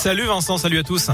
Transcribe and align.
Salut 0.00 0.24
Vincent, 0.24 0.56
salut 0.56 0.78
à 0.78 0.82
tous. 0.82 1.10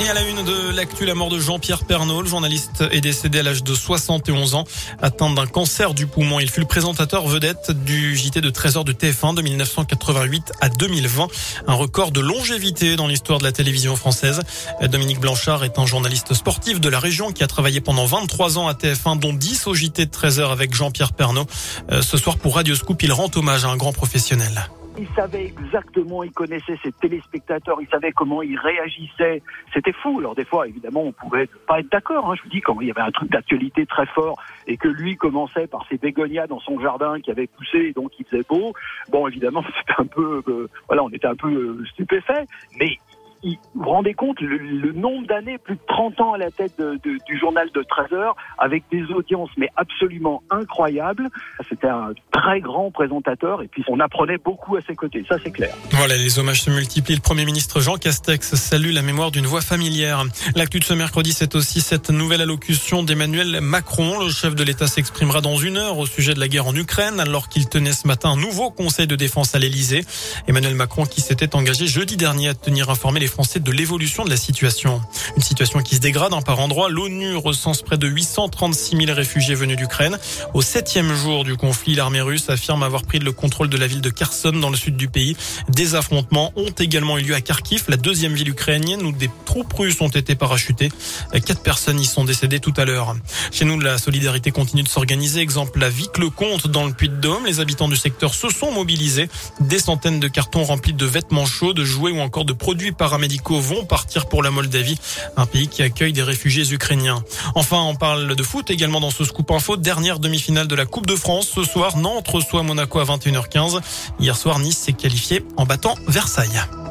Et 0.00 0.08
à 0.08 0.14
la 0.14 0.22
une 0.22 0.42
de 0.42 0.74
l'actu, 0.74 1.04
la 1.04 1.14
mort 1.14 1.28
de 1.28 1.38
Jean-Pierre 1.38 1.84
Pernaud, 1.84 2.22
le 2.22 2.26
journaliste 2.26 2.84
est 2.90 3.02
décédé 3.02 3.40
à 3.40 3.42
l'âge 3.42 3.62
de 3.62 3.74
71 3.74 4.54
ans, 4.54 4.64
atteint 5.02 5.28
d'un 5.28 5.46
cancer 5.46 5.92
du 5.92 6.06
poumon. 6.06 6.40
Il 6.40 6.48
fut 6.48 6.60
le 6.60 6.66
présentateur 6.66 7.26
vedette 7.26 7.70
du 7.84 8.16
JT 8.16 8.40
de 8.40 8.48
13h 8.48 8.84
de 8.84 8.94
TF1 8.94 9.34
de 9.34 9.42
1988 9.42 10.52
à 10.62 10.70
2020, 10.70 11.28
un 11.66 11.74
record 11.74 12.12
de 12.12 12.20
longévité 12.20 12.96
dans 12.96 13.08
l'histoire 13.08 13.40
de 13.40 13.44
la 13.44 13.52
télévision 13.52 13.94
française. 13.94 14.40
Dominique 14.80 15.20
Blanchard 15.20 15.64
est 15.64 15.78
un 15.78 15.84
journaliste 15.84 16.32
sportif 16.32 16.80
de 16.80 16.88
la 16.88 16.98
région 16.98 17.30
qui 17.30 17.44
a 17.44 17.46
travaillé 17.46 17.82
pendant 17.82 18.06
23 18.06 18.56
ans 18.56 18.68
à 18.68 18.72
TF1, 18.72 19.18
dont 19.18 19.34
10 19.34 19.66
au 19.66 19.74
JT 19.74 20.06
de 20.06 20.10
13h 20.10 20.50
avec 20.50 20.74
Jean-Pierre 20.74 21.12
Pernaud. 21.12 21.44
Euh, 21.90 22.00
ce 22.00 22.16
soir 22.16 22.38
pour 22.38 22.54
Radio 22.54 22.74
Scoop, 22.74 23.02
il 23.02 23.12
rend 23.12 23.28
hommage 23.36 23.66
à 23.66 23.68
un 23.68 23.76
grand 23.76 23.92
professionnel. 23.92 24.66
Il 24.98 25.08
savait 25.16 25.46
exactement, 25.46 26.22
il 26.22 26.32
connaissait 26.32 26.76
ses 26.82 26.92
téléspectateurs, 26.92 27.78
il 27.80 27.88
savait 27.88 28.12
comment 28.12 28.42
ils 28.42 28.58
réagissaient. 28.58 29.42
C'était 29.72 29.92
fou. 29.92 30.18
Alors 30.18 30.34
des 30.34 30.44
fois, 30.44 30.68
évidemment, 30.68 31.02
on 31.02 31.12
pouvait 31.12 31.48
pas 31.66 31.80
être 31.80 31.90
d'accord. 31.90 32.30
Hein. 32.30 32.34
Je 32.36 32.42
vous 32.42 32.50
dis, 32.50 32.60
quand 32.60 32.78
il 32.80 32.88
y 32.88 32.90
avait 32.90 33.00
un 33.00 33.10
truc 33.10 33.30
d'actualité 33.30 33.86
très 33.86 34.04
fort 34.06 34.42
et 34.66 34.76
que 34.76 34.88
lui 34.88 35.16
commençait 35.16 35.66
par 35.66 35.86
ses 35.88 35.96
bégonias 35.96 36.46
dans 36.46 36.60
son 36.60 36.78
jardin 36.78 37.20
qui 37.20 37.30
avait 37.30 37.46
poussé 37.46 37.78
et 37.78 37.92
donc 37.92 38.12
il 38.18 38.26
faisait 38.26 38.44
beau, 38.46 38.74
bon, 39.10 39.26
évidemment, 39.28 39.64
c'était 39.80 39.98
un 39.98 40.06
peu, 40.06 40.42
euh, 40.46 40.68
voilà, 40.88 41.04
on 41.04 41.10
était 41.10 41.26
un 41.26 41.36
peu 41.36 41.48
euh, 41.48 41.84
stupéfait. 41.92 42.44
Mais 42.78 42.98
vous 43.42 43.56
vous 43.74 43.90
rendez 43.90 44.14
compte 44.14 44.40
le, 44.40 44.92
nombre 44.92 45.26
d'années, 45.26 45.58
plus 45.58 45.74
de 45.74 45.80
30 45.88 46.20
ans 46.20 46.32
à 46.34 46.38
la 46.38 46.50
tête 46.50 46.80
du 46.80 47.38
journal 47.38 47.68
de 47.74 47.82
13 47.82 48.12
heures, 48.12 48.36
avec 48.58 48.84
des 48.90 49.02
audiences 49.12 49.50
mais 49.56 49.68
absolument 49.76 50.42
incroyables. 50.50 51.28
C'était 51.68 51.88
un 51.88 52.12
très 52.30 52.60
grand 52.60 52.90
présentateur 52.90 53.62
et 53.62 53.68
puis 53.68 53.84
on 53.88 54.00
apprenait 54.00 54.38
beaucoup 54.38 54.76
à 54.76 54.80
ses 54.82 54.94
côtés, 54.94 55.24
ça 55.28 55.36
c'est 55.42 55.50
clair. 55.50 55.74
Voilà, 55.92 56.16
les 56.16 56.38
hommages 56.38 56.62
se 56.62 56.70
multiplient. 56.70 57.16
Le 57.16 57.20
Premier 57.20 57.44
ministre 57.44 57.80
Jean 57.80 57.96
Castex 57.96 58.54
salue 58.54 58.92
la 58.92 59.02
mémoire 59.02 59.30
d'une 59.30 59.46
voix 59.46 59.60
familière. 59.60 60.22
L'actu 60.54 60.78
de 60.78 60.84
ce 60.84 60.94
mercredi, 60.94 61.32
c'est 61.32 61.54
aussi 61.54 61.80
cette 61.80 62.10
nouvelle 62.10 62.42
allocution 62.42 63.02
d'Emmanuel 63.02 63.60
Macron. 63.60 64.20
Le 64.20 64.30
chef 64.30 64.54
de 64.54 64.62
l'État 64.62 64.86
s'exprimera 64.86 65.40
dans 65.40 65.56
une 65.56 65.76
heure 65.76 65.98
au 65.98 66.06
sujet 66.06 66.34
de 66.34 66.40
la 66.40 66.48
guerre 66.48 66.66
en 66.66 66.74
Ukraine 66.74 67.18
alors 67.18 67.48
qu'il 67.48 67.68
tenait 67.68 67.92
ce 67.92 68.06
matin 68.06 68.30
un 68.30 68.36
nouveau 68.36 68.70
conseil 68.70 69.06
de 69.06 69.16
défense 69.16 69.54
à 69.54 69.58
l'Élysée. 69.58 70.04
Emmanuel 70.46 70.74
Macron 70.74 71.04
qui 71.04 71.20
s'était 71.20 71.56
engagé 71.56 71.86
jeudi 71.86 72.16
dernier 72.16 72.48
à 72.48 72.54
tenir 72.54 72.90
informé 72.90 73.20
les 73.20 73.31
Français 73.32 73.60
de 73.60 73.72
l'évolution 73.72 74.24
de 74.24 74.30
la 74.30 74.36
situation. 74.36 75.00
Une 75.36 75.42
situation 75.42 75.80
qui 75.80 75.94
se 75.94 76.00
dégrade 76.00 76.34
hein, 76.34 76.42
par 76.42 76.60
endroits. 76.60 76.90
L'ONU 76.90 77.34
recense 77.36 77.80
près 77.80 77.96
de 77.96 78.06
836 78.06 79.06
000 79.06 79.16
réfugiés 79.16 79.54
venus 79.54 79.78
d'Ukraine. 79.78 80.18
Au 80.52 80.60
septième 80.60 81.14
jour 81.14 81.42
du 81.42 81.56
conflit, 81.56 81.94
l'armée 81.94 82.20
russe 82.20 82.50
affirme 82.50 82.82
avoir 82.82 83.04
pris 83.04 83.20
le 83.20 83.32
contrôle 83.32 83.70
de 83.70 83.78
la 83.78 83.86
ville 83.86 84.02
de 84.02 84.10
Kherson 84.10 84.52
dans 84.52 84.68
le 84.68 84.76
sud 84.76 84.98
du 84.98 85.08
pays. 85.08 85.34
Des 85.70 85.94
affrontements 85.94 86.52
ont 86.56 86.72
également 86.78 87.16
eu 87.16 87.22
lieu 87.22 87.34
à 87.34 87.40
Kharkiv, 87.40 87.84
la 87.88 87.96
deuxième 87.96 88.34
ville 88.34 88.50
ukrainienne 88.50 89.02
où 89.02 89.12
des 89.12 89.30
troupes 89.46 89.72
russes 89.72 90.02
ont 90.02 90.08
été 90.08 90.34
parachutées. 90.34 90.92
Quatre 91.32 91.62
personnes 91.62 92.00
y 92.00 92.04
sont 92.04 92.24
décédées 92.24 92.60
tout 92.60 92.74
à 92.76 92.84
l'heure. 92.84 93.16
Chez 93.50 93.64
nous, 93.64 93.80
la 93.80 93.96
solidarité 93.96 94.50
continue 94.50 94.82
de 94.82 94.88
s'organiser. 94.88 95.40
Exemple, 95.40 95.80
la 95.80 95.88
Vic-le-Comte 95.88 96.66
dans 96.66 96.84
le 96.84 96.92
Puy-de-Dôme. 96.92 97.46
Les 97.46 97.60
habitants 97.60 97.88
du 97.88 97.96
secteur 97.96 98.34
se 98.34 98.50
sont 98.50 98.72
mobilisés. 98.72 99.30
Des 99.60 99.78
centaines 99.78 100.20
de 100.20 100.28
cartons 100.28 100.64
remplis 100.64 100.92
de 100.92 101.06
vêtements 101.06 101.46
chauds, 101.46 101.72
de 101.72 101.84
jouets 101.84 102.12
ou 102.12 102.20
encore 102.20 102.44
de 102.44 102.52
produits 102.52 102.92
paramédicaux 103.22 103.60
vont 103.60 103.84
partir 103.84 104.26
pour 104.26 104.42
la 104.42 104.50
Moldavie, 104.50 104.98
un 105.36 105.46
pays 105.46 105.68
qui 105.68 105.84
accueille 105.84 106.12
des 106.12 106.24
réfugiés 106.24 106.72
ukrainiens. 106.72 107.22
Enfin, 107.54 107.80
on 107.80 107.94
parle 107.94 108.34
de 108.34 108.42
foot 108.42 108.68
également 108.68 108.98
dans 108.98 109.10
ce 109.10 109.24
scoop 109.24 109.48
info. 109.52 109.76
Dernière 109.76 110.18
demi-finale 110.18 110.66
de 110.66 110.74
la 110.74 110.86
Coupe 110.86 111.06
de 111.06 111.14
France. 111.14 111.48
Ce 111.54 111.62
soir, 111.62 111.96
Nantes 111.96 112.26
reçoit 112.26 112.64
Monaco 112.64 112.98
à 112.98 113.04
21h15. 113.04 113.80
Hier 114.18 114.36
soir, 114.36 114.58
Nice 114.58 114.78
s'est 114.78 114.92
qualifié 114.92 115.44
en 115.56 115.66
battant 115.66 115.94
Versailles. 116.08 116.81